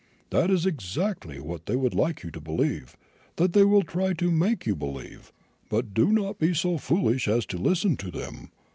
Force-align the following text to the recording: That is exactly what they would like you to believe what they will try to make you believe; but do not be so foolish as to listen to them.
That 0.31 0.49
is 0.49 0.65
exactly 0.65 1.39
what 1.39 1.67
they 1.67 1.75
would 1.75 1.93
like 1.93 2.23
you 2.23 2.31
to 2.31 2.41
believe 2.41 2.97
what 3.37 3.53
they 3.53 3.63
will 3.63 3.83
try 3.83 4.13
to 4.13 4.31
make 4.31 4.65
you 4.65 4.75
believe; 4.75 5.31
but 5.69 5.93
do 5.93 6.11
not 6.11 6.39
be 6.39 6.55
so 6.55 6.79
foolish 6.79 7.27
as 7.27 7.45
to 7.45 7.59
listen 7.59 7.95
to 7.97 8.09
them. 8.09 8.49